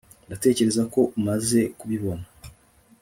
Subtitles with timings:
[0.27, 2.23] ndatekereza ko umaze kubibona